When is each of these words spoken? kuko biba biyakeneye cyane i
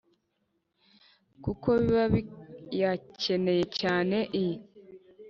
kuko 1.43 1.67
biba 1.81 2.03
biyakeneye 2.13 3.63
cyane 3.79 4.17
i 4.45 4.45